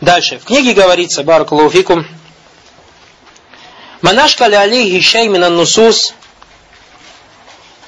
[0.00, 0.38] Дальше.
[0.38, 2.06] В книге говорится, Баракалуфикум,
[4.02, 6.14] Манашкали алейхи шай минан нусус,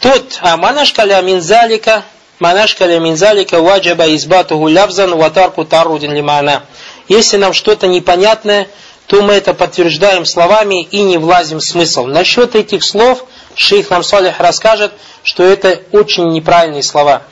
[0.01, 2.05] Тут, а манашкаля минзалика,
[2.39, 6.65] манашкаля минзалика ваджаба избатуху лявзан ватарку тарудин лимана.
[7.09, 8.69] Если нам что-то непонятное,
[9.07, 12.07] то мы это подтверждаем словами и не влазим в смысл.
[12.07, 14.93] Насчет этих слов шейх нам Салих расскажет,
[15.23, 17.23] что это очень неправильные слова.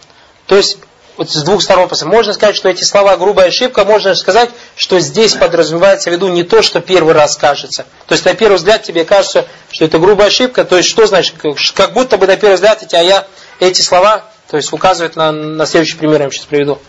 [0.46, 0.78] То есть
[1.16, 5.34] вот с двух сторон можно сказать, что эти слова грубая ошибка, можно сказать, что здесь
[5.34, 7.86] подразумевается в виду не то, что первый раз кажется.
[8.06, 11.36] То есть на первый взгляд тебе кажется, что это грубая ошибка, то есть что значит,
[11.74, 13.26] как будто бы на первый взгляд эти, а я
[13.60, 16.80] эти слова, то есть указывают на, на следующий пример, я вам сейчас приведу.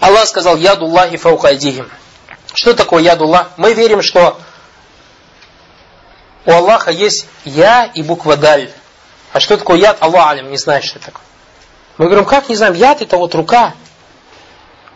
[0.00, 1.90] Аллах сказал, ядуллахи фаукайдихим.
[2.52, 3.50] Что такое ядуллах?
[3.56, 4.38] Мы верим, что
[6.46, 8.70] у Аллаха есть я и буква даль.
[9.32, 9.96] А что такое яд?
[10.00, 11.24] Аллах алим, не знает, что это такое.
[11.96, 13.74] Мы говорим, как не знаем, яд это вот рука.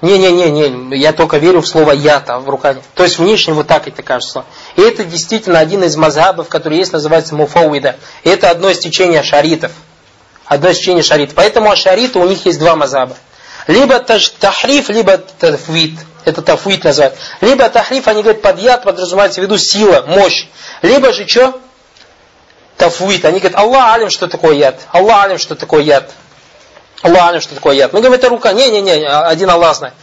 [0.01, 2.77] Не-не-не, я только верю в слово яд, а в рука.
[2.95, 4.45] То есть внешне вот так это кажется.
[4.77, 7.97] И это действительно один из мазхабов, который есть, называется муфауида.
[8.23, 9.73] Это одно из течения шаритов.
[10.45, 11.35] Одно из течения шаритов.
[11.35, 13.17] Поэтому ашариты у них есть два мазаба.
[13.67, 15.99] Либо тахриф, либо тафвид.
[16.25, 17.17] Это тафвид называют.
[17.41, 20.47] Либо тахриф, они говорят, под яд подразумевается в виду сила, мощь.
[20.83, 21.61] Либо же что?
[22.77, 23.25] Тафвид.
[23.25, 24.81] Они говорят, Аллах алим, что такое яд.
[24.93, 26.13] Аллах алим, что такое яд.
[27.03, 27.93] Аллах, что такое яд.
[27.93, 28.53] Мы говорим, это рука.
[28.53, 29.95] Не-не-не, один Аллах знает.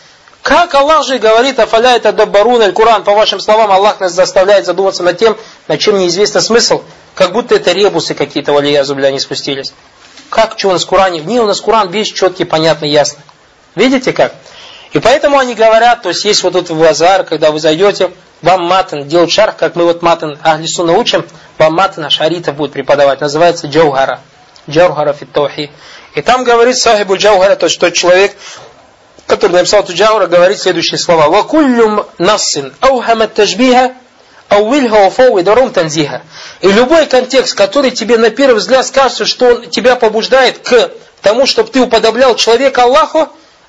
[0.42, 4.68] Как Аллах же говорит, афаля это даббарун аль Куран, по вашим словам, Аллах нас заставляет
[4.68, 5.36] задуматься над тем,
[5.68, 6.84] над чем неизвестно смысл,
[7.16, 9.74] как будто это ребусы какие-то, валия зубля, не спустились.
[10.30, 11.22] Как, что у нас в Куране?
[11.22, 13.24] Не, у нас Куран весь четкий, понятный, ясный.
[13.74, 14.34] Видите как?
[14.94, 18.12] И поэтому они говорят, то есть есть вот тут в Азар, когда вы зайдете,
[18.44, 21.26] вам матан делать шарх, как мы вот матан Ахлису научим,
[21.58, 24.20] вам матан Ашарита будет преподавать, называется Джаугара.
[24.70, 25.72] Джаугара фиттохи.
[26.16, 28.36] И там говорит Сахибу Джаугара, то есть тот человек,
[29.28, 31.28] который написал эту Джаугара, говорит следующие слова.
[31.28, 33.94] «Вакуллюм нассин аухамат тажбиха
[34.48, 36.22] ауильха уфауидарум танзиха».
[36.62, 41.46] И любой контекст, который тебе на первый взгляд скажется, что он тебя побуждает к тому,
[41.46, 43.28] чтобы ты уподоблял человека Аллаху,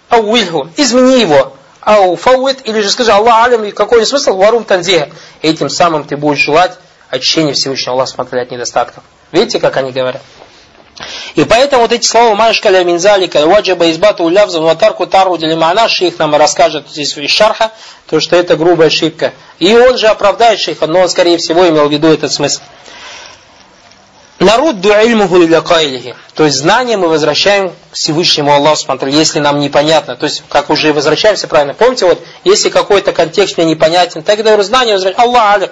[0.09, 1.55] ауильху, измени его.
[1.81, 5.09] Ау фауит, или же скажи Аллах алям, и какой смысл, варум танзиха.
[5.43, 6.79] Этим самым ты будешь желать
[7.11, 9.03] очищения Всевышнего Аллаха, смотря от недостатков.
[9.33, 10.23] Видите, как они говорят?
[11.35, 16.35] И поэтому вот эти слова «Машкаля минзалика ваджаба избату улявза ватарку тару делимана» шейх нам
[16.37, 17.73] расскажет здесь из шарха,
[18.09, 19.33] то что это грубая ошибка.
[19.59, 22.61] И он же оправдает шейха, но он скорее всего имел в виду этот смысл.
[24.39, 25.55] Народ дуильмуху или
[26.35, 28.77] То есть знание мы возвращаем Всевышнему Аллаху
[29.09, 30.15] если нам непонятно.
[30.15, 31.73] То есть, как уже возвращаемся правильно.
[31.73, 35.25] Помните, вот, если какой-то контекст мне непонятен, тогда знание возвращаем.
[35.25, 35.71] Аллах аля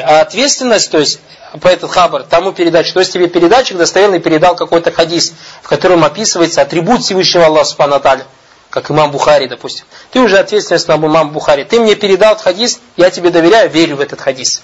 [0.00, 1.18] А ответственность, то есть
[1.60, 6.04] по этот хабар, тому передать, что если тебе передатчик достоверный передал какой-то хадис, в котором
[6.04, 8.00] описывается атрибут Всевышнего Аллаха Субхану
[8.70, 9.84] как имам Бухари, допустим.
[10.10, 11.62] Ты уже ответственность на имам Бухари.
[11.62, 14.62] Ты мне передал этот хадис, я тебе доверяю, верю в этот хадис.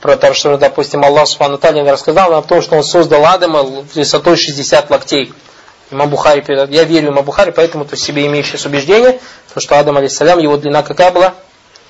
[0.00, 4.36] Про то, что, допустим, Аллах Субхану Таля рассказал о том, что он создал Адама высотой
[4.36, 5.32] 60 локтей.
[5.92, 6.66] Имам Бухари передал.
[6.66, 9.20] Я верю имам Бухари, поэтому ты себе имеешь сейчас убеждение,
[9.52, 11.34] то, что Адам, алейсалям, его длина какая была?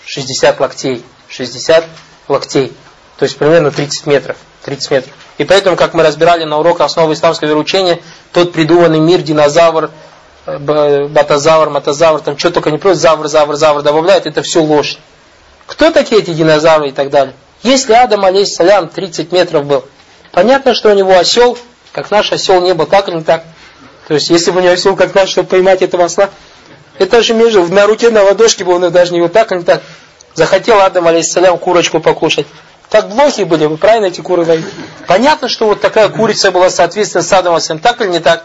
[0.05, 1.03] 60 локтей.
[1.31, 1.87] 60
[2.29, 2.75] локтей.
[3.19, 4.37] То есть примерно 30 метров.
[4.65, 5.13] 30 метров.
[5.39, 8.01] И поэтому, как мы разбирали на уроках основы исламского вероучения,
[8.33, 9.91] тот придуманный мир, динозавр,
[10.47, 14.99] э, батозавр, мотозавр, там что только не просто завр, завр, завр добавляют, это все ложь.
[15.67, 17.35] Кто такие эти динозавры и так далее?
[17.63, 19.85] Если Адам, алейхиссалям, 30 метров был,
[20.33, 21.59] понятно, что у него осел,
[21.93, 23.45] как наш осел не был, так или не так?
[24.07, 26.31] То есть, если бы у него осел, как наш, чтобы поймать этого осла,
[26.99, 29.65] это же между, на руке на ладошке был, он даже не вот так или не
[29.65, 29.83] так.
[30.35, 32.47] Захотел Адам, алейхиссалям, курочку покушать.
[32.95, 34.65] Так блохи были, вы правильно эти куры дают?
[35.09, 38.45] Понятно, что вот такая курица была соответственно с Адамом так или не так?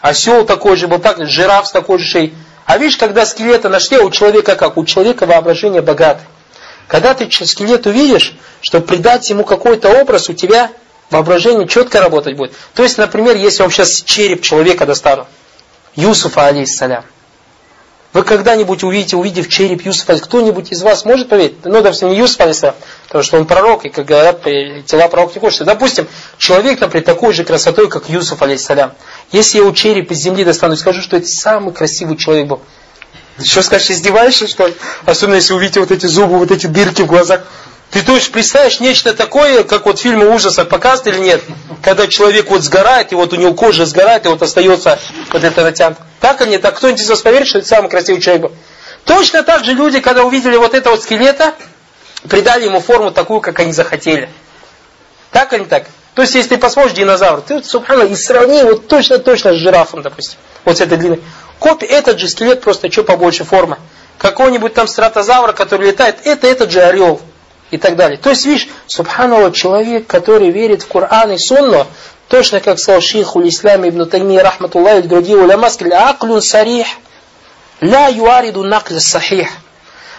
[0.00, 1.24] Осел такой же был, так?
[1.24, 2.34] Жираф с такой же шеей.
[2.66, 4.78] А видишь, когда скелета нашли, у человека как?
[4.78, 6.26] У человека воображение богатое.
[6.88, 10.72] Когда ты скелет увидишь, чтобы придать ему какой-то образ, у тебя
[11.10, 12.52] воображение четко работать будет.
[12.74, 15.28] То есть, например, если вам сейчас череп человека достану,
[15.94, 17.04] Юсуфа, алейхиссалям,
[18.14, 21.64] вы когда-нибудь увидите, увидев череп Юсуфа, кто-нибудь из вас может поверить?
[21.64, 25.40] Ну, допустим, не Юсуф, алейсалям, потому что он пророк, и, как говорят, тела пророк не
[25.40, 25.64] хочется.
[25.64, 26.08] Допустим,
[26.38, 28.92] человек, например, такой же красотой, как Юсуф, алейсалям.
[29.32, 32.60] Если я его череп из земли достану скажу, что это самый красивый человек был,
[33.42, 34.74] что скажешь, издеваешься, что ли?
[35.06, 37.42] Особенно, если увидите вот эти зубы, вот эти дырки в глазах.
[37.90, 41.42] Ты то есть представляешь нечто такое, как вот в фильме ужасов показывают или нет?
[41.82, 44.98] Когда человек вот сгорает, и вот у него кожа сгорает, и вот остается
[45.32, 46.02] вот это натянуто.
[46.20, 46.62] Так или нет?
[46.62, 48.52] Так кто-нибудь из вас поверит, что это самый красивый человек был?
[49.04, 51.54] Точно так же люди, когда увидели вот этого скелета,
[52.28, 54.28] придали ему форму такую, как они захотели.
[55.30, 55.84] Так или не так?
[56.14, 60.38] То есть, если ты посмотришь динозавр, ты, субхана, и сравни вот точно-точно с жирафом, допустим.
[60.64, 61.20] Вот с этой длиной.
[61.58, 63.78] Копия, этот же скелет просто что побольше форма.
[64.18, 67.20] Какого-нибудь там стратозавра, который летает, это этот же орел.
[67.70, 68.18] И так далее.
[68.18, 71.86] То есть, видишь, субханаллах, человек, который верит в Коран и Сунну,
[72.28, 76.86] точно как сказал шейх Улислам ибн Тайми, рахматуллах, и другие уляма, сказали, аклюн сарих,
[77.80, 79.48] ля юариду накля сахих.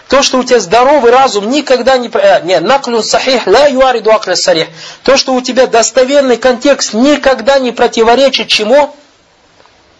[0.08, 2.08] То, что у тебя здоровый разум никогда не...
[2.08, 4.68] Э, нет, наклюн сахих, ля юариду акля сарих.
[5.02, 8.94] То, что у тебя достоверный контекст никогда не противоречит чему?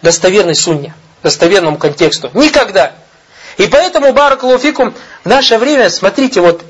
[0.01, 0.93] Достоверной сунне,
[1.23, 2.31] достоверному контексту.
[2.33, 2.93] Никогда.
[3.57, 4.93] И поэтому, баракалуфикум,
[5.25, 6.63] в наше время, смотрите, вот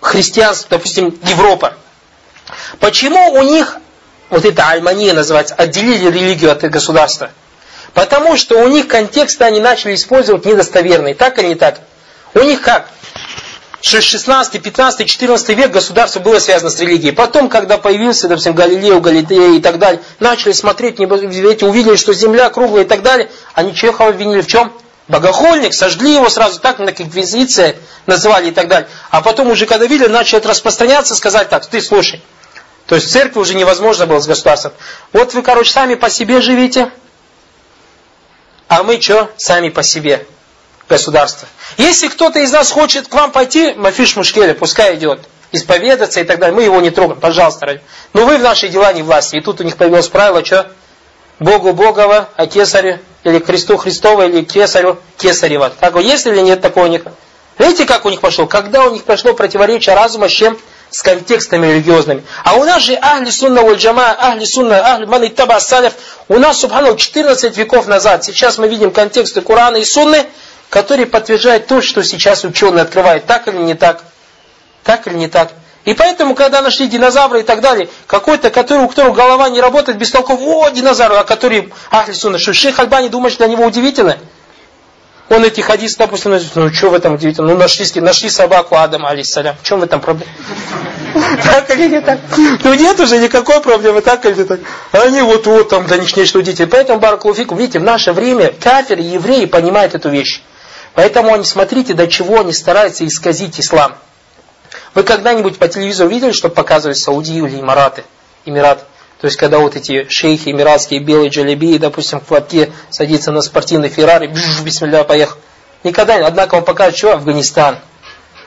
[0.00, 1.74] христианство, допустим, Европа.
[2.80, 3.76] Почему у них,
[4.30, 7.30] вот это альмания называется, отделили религию от государства?
[7.94, 11.14] Потому что у них контексты они начали использовать недостоверные.
[11.14, 11.80] Так или не так?
[12.34, 12.88] У них как?
[13.82, 17.12] 16, 15, 14 век государство было связано с религией.
[17.12, 22.50] Потом, когда появился, допустим, Галилео, Галилея и так далее, начали смотреть, эти увидели, что земля
[22.50, 24.72] круглая и так далее, они Чехова обвинили в чем?
[25.08, 28.88] Богохульник, сожгли его сразу, так, как инквизиция называли и так далее.
[29.10, 32.22] А потом уже, когда видели, начали распространяться, сказать так, ты слушай.
[32.86, 34.72] То есть церкви уже невозможно было с государством.
[35.12, 36.92] Вот вы, короче, сами по себе живите,
[38.68, 39.30] а мы что?
[39.36, 40.26] Сами по себе.
[40.90, 41.46] Государство.
[41.76, 45.20] Если кто-то из нас хочет к вам пойти, Мафиш Мушкеля, пускай идет.
[45.52, 46.56] Исповедаться и так далее.
[46.56, 47.80] Мы его не трогаем, пожалуйста.
[48.12, 49.36] Но вы в наши дела не власти.
[49.36, 50.72] И тут у них появилось правило, что?
[51.38, 55.70] Богу Богова, а кесарю, или Христу Христова, или кесарю Кесарева.
[55.78, 57.02] Так есть или нет такого у них?
[57.56, 58.46] Видите, как у них пошло?
[58.46, 60.58] Когда у них пошло противоречие разума с чем?
[60.90, 62.24] с контекстами религиозными.
[62.44, 65.92] А у нас же ахли сунна валь джама, ахли сунна, ахли ман иттаба салиф,
[66.28, 68.24] у нас, субхану, 14 веков назад.
[68.24, 70.26] Сейчас мы видим контексты Корана и Сунны,
[70.70, 73.26] которые подтверждают то, что сейчас ученые открывают.
[73.26, 74.02] Так или не так?
[74.84, 75.50] Так или не так?
[75.84, 79.98] И поэтому, когда нашли динозавры и так далее, какой-то, который, у которого голова не работает,
[79.98, 83.64] без толков, о, динозавр, а который, ахли сунна, что шейх Альбани думает, что для него
[83.66, 84.18] удивительно?
[85.30, 87.54] Он эти хадисы, допустим, ну что в этом удивительно?
[87.54, 89.56] Ну нашли, нашли собаку Адама, алейсалям.
[89.62, 90.30] В чем в этом проблема?
[91.44, 92.18] Так или не так?
[92.36, 94.60] Ну нет уже никакой проблемы, так или не так?
[94.92, 96.70] Они вот, вот там для них нечто удивительное.
[96.70, 100.42] Поэтому, Баракулуфикум, видите, в наше время кафиры, евреи понимают эту вещь.
[100.94, 103.96] Поэтому они, смотрите, до чего они стараются исказить ислам.
[104.94, 108.04] Вы когда-нибудь по телевизору видели, что показывают Саудию или Эмираты?
[108.44, 108.82] Эмираты.
[109.20, 113.90] То есть, когда вот эти шейхи эмиратские, белые джалиби, допустим, в платке садится на спортивный
[113.90, 115.36] Феррари, бжж, бисмилля, поехал.
[115.84, 116.24] Никогда не.
[116.24, 117.78] Однако он покажет, что Афганистан.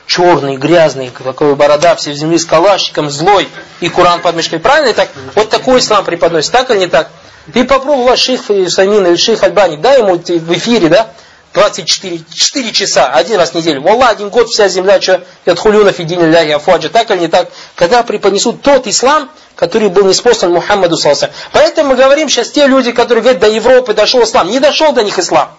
[0.06, 3.48] Черный, грязный, такой борода, все в земле с калашником, злой,
[3.80, 4.58] и Куран под мешкой.
[4.58, 5.08] Правильно так?
[5.34, 6.52] Вот такой ислам преподносит.
[6.52, 7.08] Так или не так?
[7.52, 11.08] Ты попробовал шейх Самин или шейх Альбани, дай ему в эфире, да?
[11.54, 13.80] 24 4 часа, один раз в неделю.
[13.80, 18.02] Wallah, один год вся земля, что ядхулюна фидин ляхи афуаджа, так или не так, когда
[18.02, 21.30] преподнесут тот ислам, который был неспослан Мухаммаду Салса.
[21.52, 24.50] Поэтому мы говорим сейчас те люди, которые говорят, до Европы дошел ислам.
[24.50, 25.56] Не дошел до них ислам.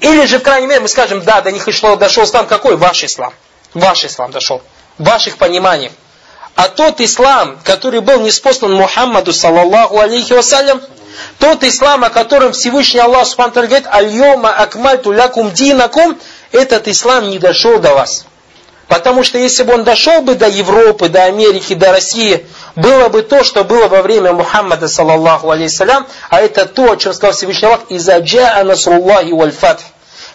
[0.00, 2.46] Или же, в крайней мере, мы скажем, да, до них дошел, дошел ислам.
[2.46, 2.76] Какой?
[2.76, 3.32] Ваш ислам.
[3.72, 4.60] Ваш ислам дошел.
[4.98, 5.92] Ваших пониманиях.
[6.56, 10.82] А тот ислам, который был неспослан Мухаммаду, саллаллаху алейхи вассалям,
[11.38, 16.18] тот ислам, о котором Всевышний Аллах Субхану говорит, «Альйома акмальту лякум динакум»,
[16.52, 18.26] этот ислам не дошел до вас.
[18.88, 22.46] Потому что если бы он дошел бы до Европы, до Америки, до России,
[22.76, 27.14] было бы то, что было во время Мухаммада, саллаллаху алейхиссалям, а это то, о чем
[27.14, 29.82] сказал Всевышний Аллах, «Изаджа анасруллахи валь фатх».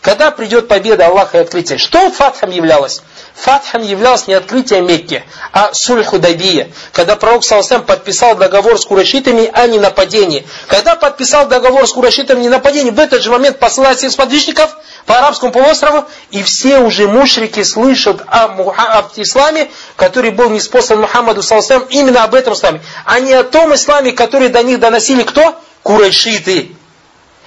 [0.01, 1.77] Когда придет победа Аллаха и открытие.
[1.77, 3.01] Что фатхом являлось?
[3.41, 6.69] Фатхом являлось не открытие Мекки, а сульху Дабия.
[6.91, 10.45] Когда пророк Саласам подписал договор с курашитами о ненападении.
[10.67, 15.17] Когда подписал договор с курашитами о ненападении, в этот же момент посылает всех сподвижников по
[15.17, 21.83] арабскому полуострову, и все уже мушрики слышат о, об исламе, который был неспослан Мухаммаду Саласам,
[21.89, 25.55] именно об этом исламе, а не о том исламе, который до них доносили кто?
[25.83, 26.75] Курайшиты.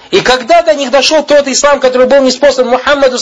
[0.09, 3.19] И когда до них дошел тот ислам, который был неспослан Мухаммаду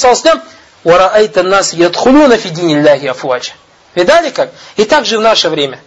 [0.83, 3.53] Саласлам, «Вараайта нас ядхулюна фидини ляхи афуача».
[3.95, 4.51] Видали как?
[4.77, 5.79] И так же в наше время.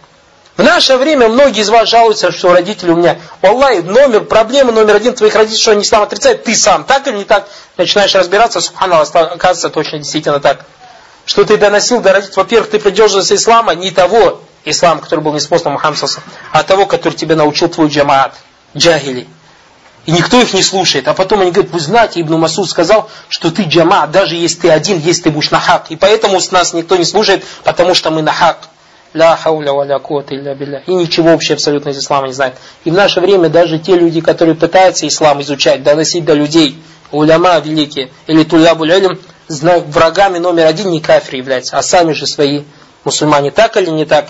[0.57, 4.95] В наше время многие из вас жалуются, что родители у меня, Аллах, номер, проблема номер
[4.95, 7.47] один твоих родителей, что они ислам отрицают, ты сам, так или не так?
[7.75, 10.65] Начинаешь разбираться, субханаллах, оказывается, точно действительно так.
[11.25, 15.73] Что ты доносил до родителей, во-первых, ты придерживался ислама, не того ислама, который был неспослан
[15.73, 15.99] Мухаммад
[16.51, 18.35] а того, который тебе научил твой джамаат,
[18.77, 19.27] джахили.
[20.05, 21.07] И никто их не слушает.
[21.07, 24.69] А потом они говорят, вы знаете, Ибн Масуд сказал, что ты джама, даже если ты
[24.69, 25.61] один, если ты будешь на.
[25.89, 28.69] И поэтому с нас никто не слушает, потому что мы на хак.
[29.13, 30.83] Ля хауля валя куата илля билля.
[30.85, 32.55] И ничего вообще абсолютно из ислама не знают.
[32.83, 36.77] И в наше время даже те люди, которые пытаются ислам изучать, доносить до людей,
[37.11, 39.19] уляма великие, или тулябуль илм,
[39.87, 42.63] врагами номер один не кафир являются, а сами же свои
[43.05, 43.51] мусульмане.
[43.51, 44.27] Так или не так?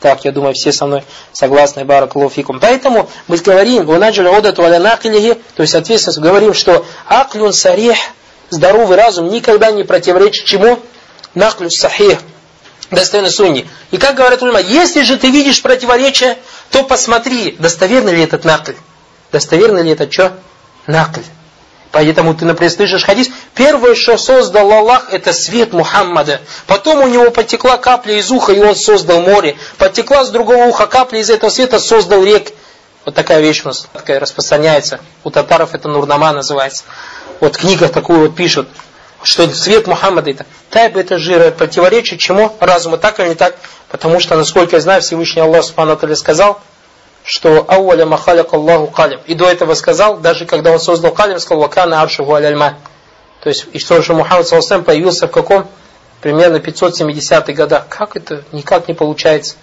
[0.00, 1.02] Так, я думаю, все со мной
[1.32, 2.60] согласны, баракалуфикум.
[2.60, 7.96] Поэтому мы говорим, то есть, соответственно, говорим, что аклюн сарих,
[8.50, 10.78] здоровый разум, никогда не противоречит чему?
[11.34, 12.20] Наклю сахих,
[12.90, 13.68] достоверной сунни.
[13.90, 16.38] И как говорят ульма, если же ты видишь противоречие,
[16.70, 18.74] то посмотри, достоверный ли этот накль.
[19.32, 20.32] Достоверный ли это что?
[20.86, 21.22] Накль.
[21.90, 26.40] Поэтому ты, например, слышишь хадис, первое, что создал Аллах, это свет Мухаммада.
[26.66, 29.56] Потом у него потекла капля из уха, и он создал море.
[29.78, 32.52] Потекла с другого уха капля из этого света, создал рек.
[33.06, 35.00] Вот такая вещь у нас такая распространяется.
[35.24, 36.84] У татаров это Нурнама называется.
[37.40, 38.68] Вот в книгах такую вот пишут,
[39.22, 40.46] что свет Мухаммада это.
[40.68, 42.54] Тайб это жир, противоречит чему?
[42.60, 43.56] Разуму так или не так?
[43.88, 46.60] Потому что, насколько я знаю, Всевышний Аллах Субхану сказал,
[47.28, 49.20] что ауаля махаляк Аллаху калим.
[49.26, 52.78] И до этого сказал, даже когда он создал калим, сказал, вакана аршуху аляльма.
[53.42, 55.68] То есть, и что же Мухаммад Саласам появился в каком?
[56.22, 57.86] Примерно 570 годах.
[57.90, 58.44] Как это?
[58.52, 59.56] Никак не получается.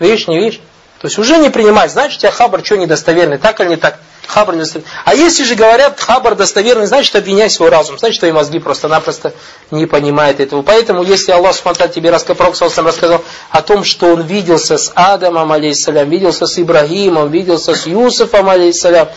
[0.00, 0.60] Видишь, не видишь?
[1.00, 1.92] То есть уже не принимать.
[1.92, 4.00] Значит, у тебя хабар что недостоверный, так или не так?
[4.26, 4.56] Хабар.
[5.04, 7.98] А если же говорят, хабар достоверный, значит, обвиняй свой разум.
[7.98, 9.34] Значит, твои мозги просто-напросто
[9.70, 10.62] не понимают этого.
[10.62, 12.52] Поэтому, если Аллах Субтитры тебе рассказал,
[12.84, 18.48] рассказал о том, что он виделся с Адамом, алейхиссалям, виделся с Ибрагимом, виделся с Юсуфом,
[18.48, 19.08] алейхиссалям,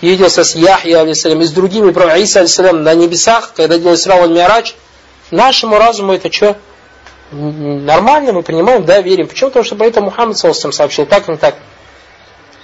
[0.00, 4.28] виделся с Яхья, алейхиссалям, и с другими, про Иса, алейхиссалям, на небесах, когда делал Исрау
[4.28, 4.74] Миарач,
[5.30, 6.56] нашему разуму это что?
[7.34, 9.26] нормально мы принимаем, да, верим.
[9.26, 9.50] Почему?
[9.50, 11.56] Потому что поэтому Мухаммад Саласам сообщил так и так.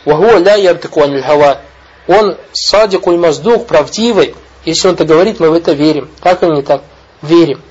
[0.04, 1.60] Вахуа ля яртыку хава.
[2.06, 4.34] Он садикуль маздух, правдивый.
[4.64, 6.10] Если он это говорит, мы в это верим.
[6.20, 6.82] Так или не так?
[7.22, 7.62] Верим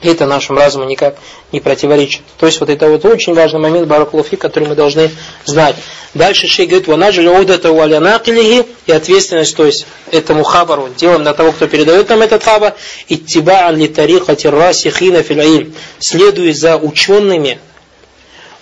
[0.00, 1.16] это нашему разуму никак
[1.52, 2.22] не противоречит.
[2.38, 5.10] То есть вот это вот очень важный момент баракулуфи, который мы должны
[5.44, 5.76] знать.
[6.14, 11.52] Дальше шей говорит, ванаджили удата валянакилихи, и ответственность, то есть этому хабару, делаем на того,
[11.52, 12.74] кто передает нам этот хабар,
[13.08, 17.58] иттиба'ан ли тарихати расихина фил следуя за учеными,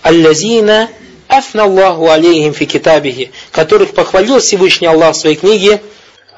[0.03, 0.88] аллазина
[1.28, 5.80] афна Аллаху алейхим фи китабихи, которых похвалил Всевышний Аллах в своей книге,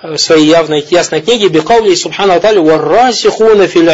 [0.02, 3.88] в своей явной, ясной книге, бикаули субхану аталю, варрасихуна фил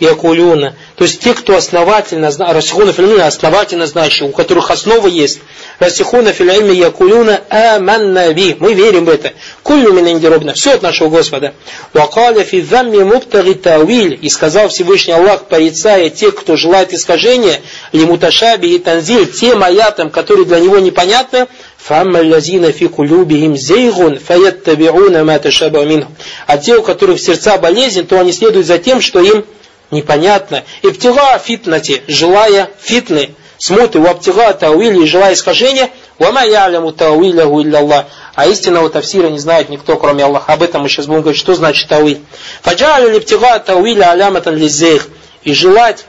[0.00, 0.74] якулюна.
[0.96, 5.40] То есть те, кто основательно, расихуна филимина, основательно знающие, у которых основа есть.
[5.78, 8.56] Расихуна филимина якулюна аманна би.
[8.58, 9.32] Мы верим в это.
[9.62, 10.54] Куллю минандиробна.
[10.54, 11.54] Все от нашего Господа.
[11.92, 14.18] Вакаля фи замми муптаги тауиль.
[14.22, 17.60] И сказал Всевышний Аллах, порицая тех, кто желает искажения,
[17.92, 21.46] лимуташаби и танзиль, тем аятам, которые для него непонятны,
[21.88, 26.06] فَأَمَّا الَّذِينَ فِي قُلُوبِهِمْ زَيْغٌ فَيَتَّبِعُونَ مَا تَشَابَهَ مِنْهُ
[26.46, 29.44] А те, у которых сердца болезнь, то они следуют за тем, что им
[29.93, 30.63] непонятно.
[30.81, 38.47] Иптига фитнати, желая фитны, смуты, у аптига тауили, желая искажения, вама яляму тауиляху илля А
[38.47, 40.53] истинного тавсира не знает никто, кроме Аллаха.
[40.53, 42.19] Об этом мы сейчас будем говорить, что значит тауиль.
[42.61, 45.07] Фаджали липтига тауиля аляматан лизейх.
[45.43, 46.05] И желать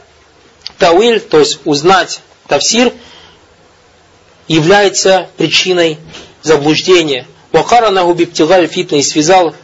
[0.78, 2.92] тауиль, то есть узнать тавсир,
[4.48, 5.98] является причиной
[6.42, 7.26] заблуждения.
[7.52, 9.54] Вакаранаху биптигаль фитна и связал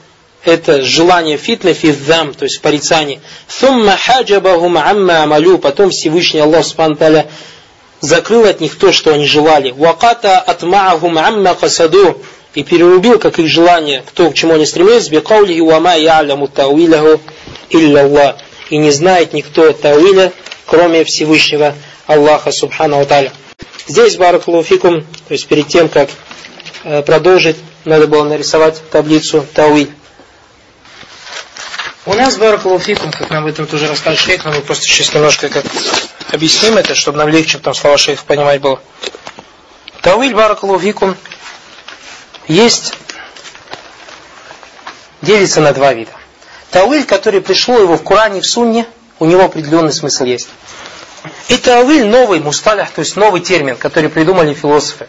[0.44, 3.20] это желание фитна фиддам, то есть порицание.
[3.48, 7.24] Сумма хаджабахум амма амалю, потом Всевышний Аллах Субхану
[8.00, 9.70] закрыл от них то, что они желали.
[9.70, 12.22] Ваката атмаахум амма касаду,
[12.54, 17.20] и перерубил, как их желание, кто к чему они стремились, бекаулихи вама я'ляму тауиляху
[17.68, 18.36] илля Аллах.
[18.70, 20.32] И не знает никто тауиля,
[20.66, 21.74] кроме Всевышнего
[22.06, 23.32] Аллаха Субхану Аталя.
[23.86, 26.10] Здесь, баракулуфикум, то есть перед тем, как
[26.84, 29.90] э, продолжить, надо было нарисовать таблицу тауиль.
[32.06, 35.50] У нас баракулуфикум, как нам в этом тоже расскажет шейх, но мы просто сейчас немножко
[35.50, 35.66] как
[36.32, 38.80] объясним это, чтобы нам легче там слова шейха понимать было.
[40.00, 41.14] Тауиль баракулуфикум
[42.48, 42.94] есть,
[45.20, 46.12] делится на два вида.
[46.70, 48.86] Тауиль, который пришло его в Коране и в Сунне,
[49.18, 50.48] у него определенный смысл есть.
[51.48, 55.06] И тауиль новый мусталях, то есть новый термин, который придумали философы.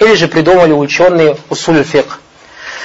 [0.00, 2.18] Или же придумали ученые усуль фикх.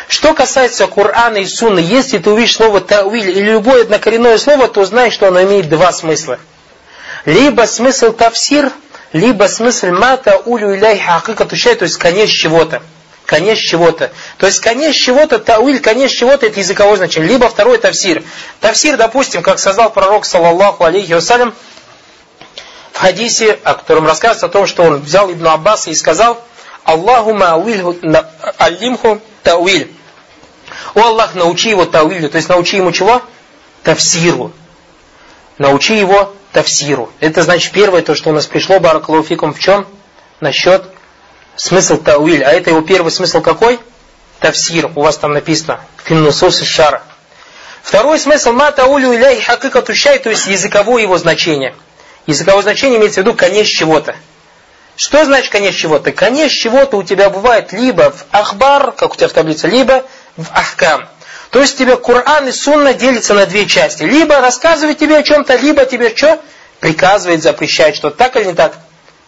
[0.08, 4.86] Что касается Корана и Сунны, если ты увидишь слово «тауиль» или любое однокоренное слово, то
[4.86, 6.40] знай, что оно имеет два смысла.
[7.26, 8.72] Либо смысл тавсир,
[9.12, 12.82] либо смысл мата улю иляй хакикату то есть конец чего-то.
[13.26, 14.12] Конец чего-то.
[14.38, 17.30] То есть конец чего-то, тауиль, конец чего-то, это языковое значение.
[17.30, 18.24] Либо второй тавсир.
[18.62, 21.54] Тавсир, допустим, как сказал пророк, саллаллаху алейхи вассалям,
[22.94, 26.42] в хадисе, о котором рассказывается о том, что он взял Ибн Аббаса и сказал,
[26.88, 27.56] Аллахума
[28.58, 29.92] алимху тауиль.
[30.96, 33.22] О Аллах, научи его тауилю, то есть научи ему чего?
[33.84, 34.54] Тавсиру.
[35.58, 37.12] Научи его тавсиру.
[37.20, 39.86] Это значит первое, то, что у нас пришло, баракалуфикум, в чем?
[40.40, 40.86] Насчет
[41.58, 42.42] смысл тауиль.
[42.42, 43.82] А это его первый смысл какой?
[44.40, 44.90] Тавсир.
[44.96, 45.82] У вас там написано.
[46.06, 47.04] Финнусус шара.
[47.82, 51.76] Второй смысл ма таулю иляй хакикату то есть языковое его значение.
[52.28, 54.16] Языковое значение имеется в виду конец чего-то.
[54.98, 56.12] Что значит конец чего-то?
[56.12, 60.04] Конец чего-то у тебя бывает либо в ахбар, как у тебя в таблице, либо
[60.36, 61.08] в ахкам.
[61.52, 64.02] То есть тебе Коран и Сунна делятся на две части.
[64.02, 66.42] Либо рассказывает тебе о чем-то, либо тебе что?
[66.80, 68.18] Приказывает, запрещает что-то.
[68.18, 68.74] Так или не так?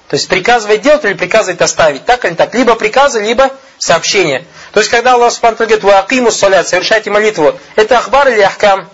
[0.07, 2.03] То есть приказывает делать или приказывает оставить.
[2.03, 2.51] Так или не так?
[2.55, 4.45] Либо приказы, либо сообщение.
[4.73, 8.89] То есть когда Аллах Субхану говорит, «Ва акиму салят», совершайте молитву, это ахбар или ахкам?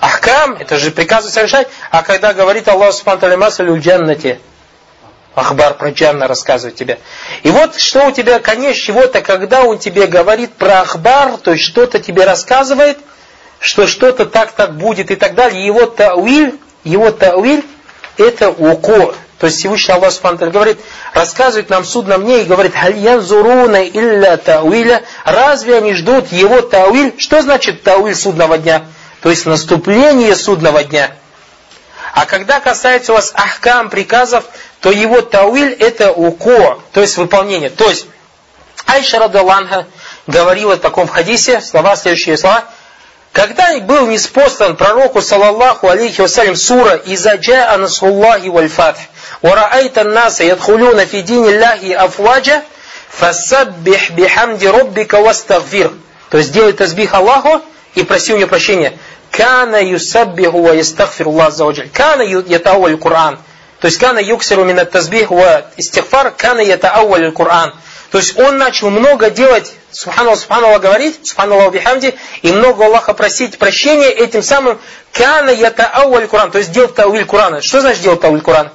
[0.00, 1.68] Ахкам, это же приказы совершать.
[1.90, 4.38] А когда говорит Аллах Субхану масалю джаннате,
[5.34, 6.98] Ахбар про Джанна рассказывает тебе.
[7.42, 11.64] И вот что у тебя, конечно, чего-то, когда он тебе говорит про Ахбар, то есть
[11.64, 12.98] что-то тебе рассказывает,
[13.58, 15.64] что что-то так-так будет и так далее.
[15.64, 17.64] Его тауиль, его тауиль,
[18.18, 19.14] это уко.
[19.38, 20.78] То есть Всевышний Аллах Субхану говорит,
[21.14, 25.02] рассказывает нам судно мне и говорит, «Хальян зуруна илля тауиля».
[25.24, 27.14] Разве они ждут его тауиль?
[27.18, 28.84] Что значит тауиль судного дня?
[29.20, 31.10] То есть наступление судного дня.
[32.12, 34.44] А когда касается у вас ахкам, приказов,
[34.82, 37.70] то его тауиль это уко, то есть выполнение.
[37.70, 38.06] То есть
[38.84, 39.86] Айша Радаланха
[40.26, 42.64] говорила в таком хадисе, слова, следующие слова,
[43.32, 48.98] когда был неспослан пророку, салаллаху алейхи вассалям, сура «Иза джаа насуллахи валь фатх,
[49.40, 52.62] ва раайта наса ядхулюна фи дини Аллахи афваджа,
[53.08, 55.92] фасаббих бихамди роббика вастагфир».
[56.28, 57.62] То есть делает тазбих Аллаху
[57.94, 58.94] и проси у него прощения.
[59.30, 63.38] Кана юсаббиху ва ястагфиру Аллах за Кана ятауаль Кур'ан.
[63.82, 67.74] То есть кана юксиру минат тазбих ва истихфар, кана ятауаль Кур'ан.
[68.12, 73.58] То есть он начал много делать, субханаллах, субханаллах говорить, субханаллах бихамди, и много Аллаха просить
[73.58, 74.80] прощения, этим самым
[75.12, 76.52] кана ятауаль Кур'ан.
[76.52, 77.60] То есть делал тауиль Кур'ана.
[77.60, 78.70] Что значит делать тауиль Кур'ан?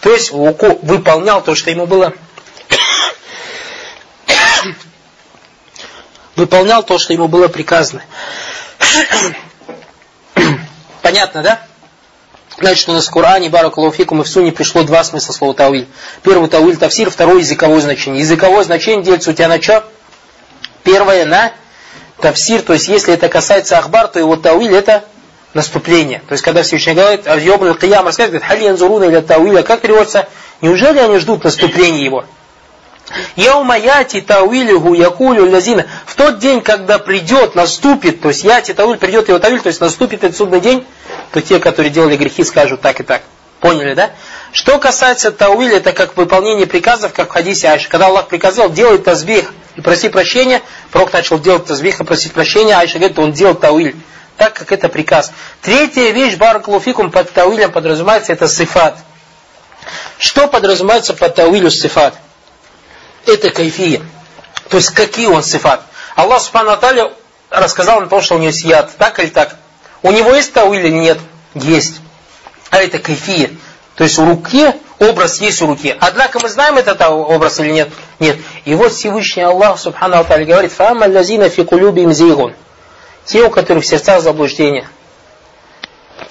[0.00, 2.12] То есть выполнял то, что ему было
[6.36, 8.04] выполнял то, что ему было приказано.
[11.02, 11.66] Понятно, да?
[12.58, 15.88] Значит, у нас в Коране, Баракалуфикум и в Суне пришло два смысла слова Тауиль.
[16.22, 18.20] Первый Тауиль Тавсир, второй языковое значение.
[18.20, 19.84] Языковое значение делится у тебя на что?
[20.84, 21.52] Первое на
[22.20, 25.04] Тавсир, то есть если это касается Ахбар, то его Тауиль это
[25.54, 26.22] наступление.
[26.28, 30.28] То есть когда Всевышний говорит, Йобн Аль-Киям рассказывает, Хали Янзуруна или Тауиля, как переводится,
[30.60, 32.24] неужели они ждут наступления его?
[33.36, 35.86] Яума яти тауилюху якулю лязина.
[36.06, 39.80] В тот день, когда придет, наступит, то есть яти тауиль, придет его тауиль, то есть
[39.80, 40.86] наступит этот судный день,
[41.32, 43.22] то те, которые делали грехи, скажут так и так.
[43.60, 44.10] Поняли, да?
[44.50, 47.88] Что касается тауиля, это как выполнение приказов, как в хадисе Айши.
[47.88, 52.74] Когда Аллах приказал, делай тазбих и проси прощения, пророк начал делать тазбих и просить прощения,
[52.74, 53.94] Айша говорит, он делал тауиль,
[54.36, 55.32] так как это приказ.
[55.60, 58.98] Третья вещь, баракулуфикум, под тауилем подразумевается, это сифат.
[60.18, 62.14] Что подразумевается под тауилю сифат?
[63.26, 64.02] Это кайфия.
[64.68, 65.82] То есть какие он сифат.
[66.16, 67.12] Аллах Субхану Аталя
[67.50, 68.90] рассказал нам то, что у него есть яд.
[68.96, 69.56] Так или так?
[70.02, 71.18] У него есть тау или нет?
[71.54, 72.00] Есть.
[72.70, 73.50] А это кайфия.
[73.96, 75.94] То есть у руки образ есть у руки.
[76.00, 77.90] Однако мы знаем этот образ или нет?
[78.18, 78.38] Нет.
[78.64, 82.54] И вот Всевышний Аллах Субхану Аталя говорит, «Фама лазина фи кулюбим зигун».
[83.24, 84.88] Те, у которых в сердцах заблуждение.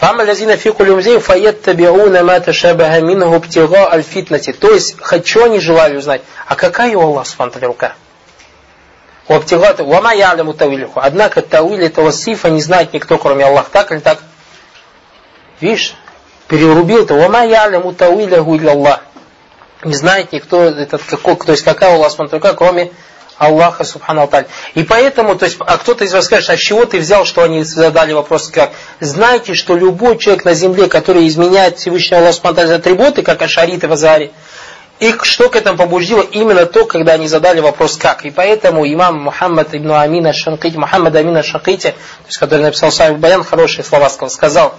[0.02, 4.52] Фама лазина фи кулюмзей фаяттабиуна ма ташабаха минху птига аль фитнати.
[4.52, 7.94] То есть, хочу они желали узнать, а какая у Аллаха субхану рука?
[9.28, 11.00] У обтигата, вама яляму тавилиху.
[11.00, 13.70] Однако тауиль этого сифа не знает никто, кроме Аллаха.
[13.72, 14.24] Так или так?
[15.60, 15.94] Видишь,
[16.48, 19.02] перерубил-то, вама яляму тавилиху илля Аллах.
[19.84, 22.92] Не знает никто, этот, какой, то есть какая у Аллаха субхану рука, кроме
[23.42, 24.46] Аллаха Субхану Алталь.
[24.76, 27.42] И поэтому, то есть, а кто-то из вас скажет, а с чего ты взял, что
[27.42, 28.72] они задали вопрос как?
[29.00, 33.88] Знаете, что любой человек на земле, который изменяет Всевышнего Аллаха Субхану атрибуты, как Ашарит и
[33.88, 34.32] Вазари,
[35.00, 36.22] их что к этому побудило?
[36.22, 38.24] Именно то, когда они задали вопрос как.
[38.24, 43.16] И поэтому имам Мухаммад ибн Амина Шанкити, Мухаммад Амина Шанкити, то есть, который написал Сами
[43.16, 44.76] Баян, хорошие слова сказал, сказал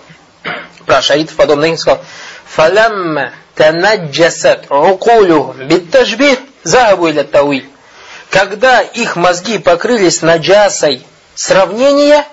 [0.87, 2.01] про ашаритов подобных, сказал,
[2.47, 7.72] «Фалямма танаджасат укулюхум биттажбих захабу иля тауиль»
[8.33, 12.27] когда их мозги покрылись наджасой сравнения,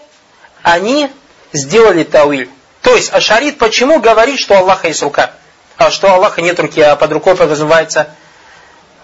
[0.63, 1.11] они
[1.51, 2.49] сделали тауиль.
[2.81, 5.31] То есть Ашарит почему говорит, что Аллаха есть рука?
[5.75, 8.11] А что Аллаха нет руки, а под рукой подразумевается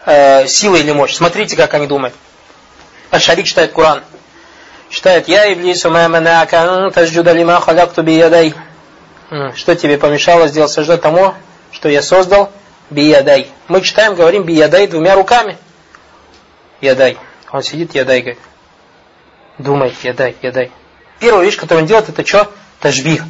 [0.05, 1.15] э, сила или мощь.
[1.15, 2.15] Смотрите, как они думают.
[3.11, 4.01] Ашарит читает Коран.
[4.89, 8.53] Читает, я Иблису маманака тажджуда лима халакту биядай.
[9.53, 11.33] Что тебе помешало сделать сажда тому,
[11.73, 12.53] что я создал?
[12.89, 13.49] Биядай.
[13.67, 15.57] Мы читаем, говорим биядай двумя руками
[16.81, 17.17] ядай.
[17.51, 18.39] Он сидит, ядай, говорит.
[19.57, 20.71] Думает, ядай, ядай.
[21.19, 22.51] Первая вещь, которую он делает, это что?
[22.79, 23.23] Тажбих.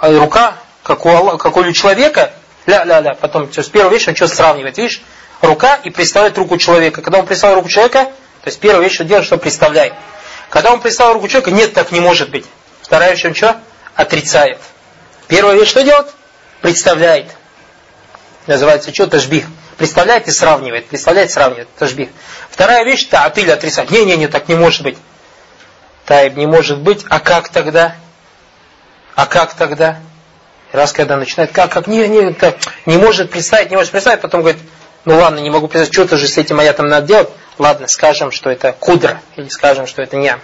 [0.00, 2.32] А рука, как у, Аллах, как у человека,
[2.66, 5.02] ля-ля-ля, потом, то есть первая вещь, он что сравнивает, видишь?
[5.40, 7.00] Рука и представляет руку человека.
[7.00, 9.94] Когда он представил руку человека, то есть первая вещь, что делает, что представляет.
[10.50, 12.46] Когда он представил руку человека, нет, так не может быть.
[12.82, 13.60] Вторая вещь, он что?
[13.94, 14.58] Отрицает.
[15.28, 16.08] Первая вещь, что делает?
[16.60, 17.26] Представляет.
[18.46, 19.06] Называется что?
[19.06, 19.44] Тажбих.
[19.76, 20.86] Представляет и сравнивает.
[20.86, 21.68] Представляет, сравнивает.
[21.78, 22.08] Тажбих.
[22.58, 23.92] Вторая вещь, таатыль отрицать.
[23.92, 24.98] Не-не-не, так не может быть.
[26.04, 27.06] Таиб не может быть.
[27.08, 27.94] А как тогда?
[29.14, 30.00] А как тогда?
[30.72, 34.40] Раз когда начинает, как, как, не, не, как, не может представить, не может представить, потом
[34.40, 34.60] говорит,
[35.04, 37.28] ну ладно, не могу представить, что-то же с этим аятом надо делать.
[37.58, 40.40] Ладно, скажем, что это кудра, или скажем, что это ням.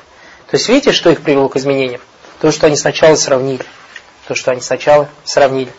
[0.48, 2.00] То есть видите, что их привело к изменениям?
[2.40, 3.64] То, что они сначала сравнили.
[4.28, 5.72] То, что они сначала сравнили.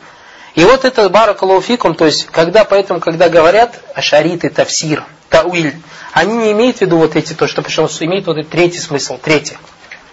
[0.55, 5.75] И вот это баракалуфикум, то есть, когда, поэтому, когда говорят ашарит и тавсир, тауиль,
[6.13, 9.17] они не имеют в виду вот эти, то, что пришел, имеют вот этот третий смысл,
[9.21, 9.57] третий.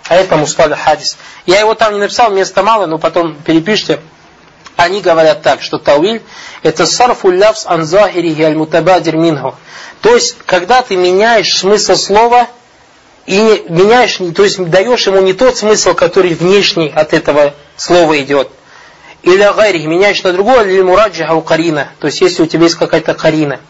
[0.09, 1.17] А это мусталь хадис.
[1.47, 4.01] Я его там не написал, места мало, но потом перепишите.
[4.77, 6.23] Они говорят так, что тауиль
[6.63, 9.17] это сарфу лявс анзахири аль мутабадир.
[10.01, 12.49] То есть, когда ты меняешь смысл слова
[13.27, 18.51] и меняешь, то есть даешь ему не тот смысл, который внешний от этого слова идет,
[19.23, 21.89] или гайри, меняешь на другое, или мураджиха у карина.
[22.01, 23.61] То есть, если у тебя есть какая-то карина.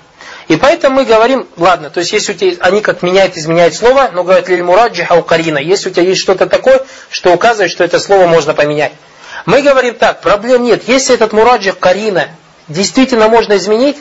[0.48, 4.10] И поэтому мы говорим, ладно, то есть, если у тебя, они как меняют, изменяют слово,
[4.12, 5.58] но говорят, лиль мураджиха у карина.
[5.58, 8.92] Если у тебя есть что-то такое, что указывает, что это слово можно поменять.
[9.44, 10.88] Мы говорим так, проблем нет.
[10.88, 12.28] Если этот мураджих карина
[12.68, 13.98] действительно можно изменить,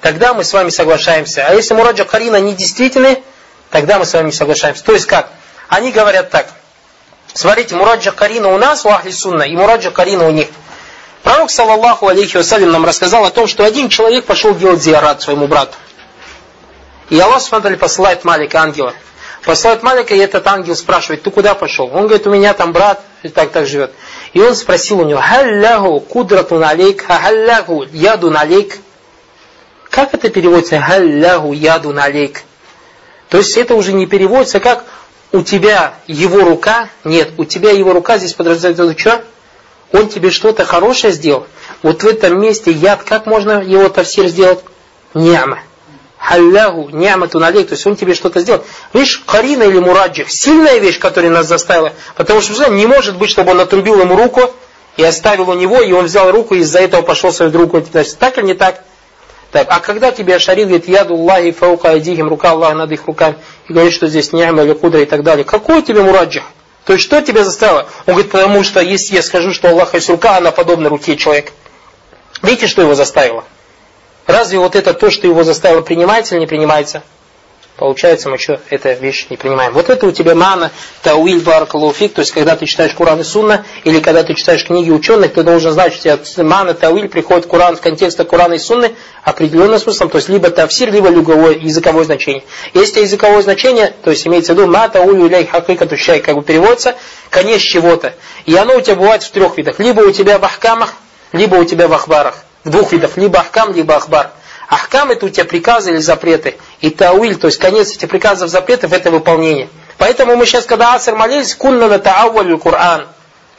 [0.00, 1.46] тогда мы с вами соглашаемся.
[1.46, 3.22] А если мураджих карина не действительный,
[3.70, 4.82] тогда мы с вами не соглашаемся.
[4.82, 5.30] То есть как?
[5.68, 6.48] Они говорят так.
[7.34, 10.48] Смотрите, мураджих карина у нас, у ахли сунна, и мураджих карина у них–
[11.22, 15.46] Пророк, саллаллаху алейхи вассалям, нам рассказал о том, что один человек пошел делать зиарат своему
[15.46, 15.76] брату.
[17.10, 18.94] И Аллах смотрели, посылает Малика, ангела.
[19.44, 21.86] Посылает Малика, и этот ангел спрашивает, ты куда пошел?
[21.92, 23.92] Он говорит, у меня там брат, и так так живет.
[24.32, 28.78] И он спросил у него, халлаху кудратун алейк, халлаху ядун алейк.
[29.88, 30.80] Как это переводится?
[30.80, 32.42] Халлаху ядун алейк.
[33.28, 34.84] То есть это уже не переводится как
[35.32, 36.88] у тебя его рука.
[37.04, 39.24] Нет, у тебя его рука здесь подразумевается что?
[39.96, 41.46] Он тебе что-то хорошее сделал,
[41.82, 44.60] вот в этом месте яд, как можно его тавсир сделать?
[45.14, 45.60] Няма.
[46.18, 48.64] Халлаху, нямату налейк, то есть он тебе что-то сделал.
[48.92, 53.52] Видишь, карина или мураджих, сильная вещь, которая нас заставила, потому что не может быть, чтобы
[53.52, 54.50] он отрубил ему руку
[54.96, 57.80] и оставил у него, и он взял руку и из-за этого пошел свою другу.
[58.18, 58.82] Так или не так?
[59.52, 63.36] Так, а когда тебе Ашарит говорит, яду Аллахи фаука айдихим, рука Аллаха над их руками,
[63.68, 66.42] и говорит, что здесь няма или кудра и так далее, какой тебе мураджих?
[66.86, 67.88] То есть что тебя заставило?
[68.06, 71.52] Он говорит, потому что если я скажу, что Аллах есть рука, она подобна руке человека.
[72.42, 73.44] Видите, что его заставило?
[74.26, 77.02] Разве вот это то, что его заставило, принимается или не принимается?
[77.76, 79.74] Получается, мы что, эта вещь не принимаем.
[79.74, 83.66] Вот это у тебя мана, тауиль, баракалуфик, то есть когда ты читаешь Куран и Сунна,
[83.84, 87.44] или когда ты читаешь книги ученых, ты должен знать, что у тебя мана, тауиль приходит
[87.46, 92.04] Куран в контексте Курана и Сунны определенным смыслом, то есть либо тавсир, либо люговое, языковое
[92.04, 92.44] значение.
[92.72, 96.42] Если языковое значение, то есть имеется в виду ма, тауиль, уляй, хакыка, тущай, как бы
[96.42, 96.94] переводится,
[97.28, 98.14] конец чего-то.
[98.46, 99.78] И оно у тебя бывает в трех видах.
[99.80, 100.94] Либо у тебя в ахкамах,
[101.32, 102.36] либо у тебя в ахбарах.
[102.64, 103.16] В двух видах.
[103.16, 104.30] Либо ахкам, либо ахбар.
[104.68, 106.56] Ахкам это у тебя приказы или запреты.
[106.80, 109.68] И тауиль, то есть конец этих приказов, запретов, это выполнение.
[109.98, 113.06] Поэтому мы сейчас, когда аср молились, кунна на тааваль Кур'ан.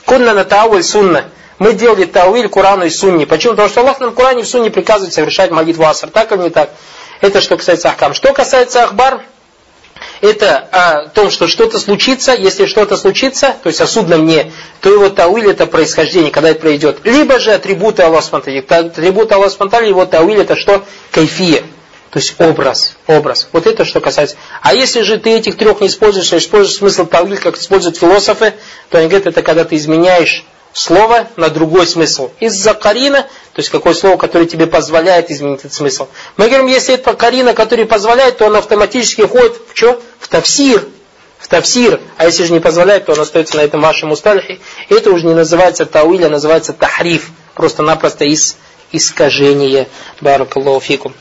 [0.05, 1.25] Кунна на тааваль сунна.
[1.59, 3.25] Мы делали тауиль Курану и сунни.
[3.25, 3.53] Почему?
[3.53, 6.09] Потому что Аллах нам в Куране и в сунне приказывает совершать молитву аср.
[6.09, 6.69] Так или не так?
[7.21, 8.13] Это что касается ахкам.
[8.13, 9.21] Что касается ахбар,
[10.21, 14.51] это о том, что что-то случится, если что-то случится, то есть о судном не,
[14.81, 16.99] то его тауиль это происхождение, когда это произойдет.
[17.03, 18.65] Либо же атрибуты Аллаха Спантали.
[18.67, 20.83] Атрибуты Аллаха Спантали, его тауиль это что?
[21.11, 21.63] Кайфия.
[22.11, 23.49] То есть образ, образ.
[23.51, 24.37] Вот это что касается.
[24.61, 28.53] А если же ты этих трех не используешь, а используешь смысл тауиль, как используют философы,
[28.89, 30.45] то они говорят, это когда ты изменяешь
[30.77, 32.29] слово на другой смысл.
[32.39, 36.07] Из-за карина, то есть какое слово, которое тебе позволяет изменить этот смысл.
[36.37, 39.99] Мы говорим, если это карина, который позволяет, то он автоматически входит в что?
[40.19, 40.87] В тавсир.
[41.39, 41.99] В тавсир.
[42.17, 44.59] А если же не позволяет, то он остается на этом вашем усталихе.
[44.89, 47.31] Это уже не называется тауиль, а называется тахриф.
[47.55, 48.55] Просто-напросто из
[48.91, 49.87] искажение.
[50.21, 51.15] Баракаллаху фикум.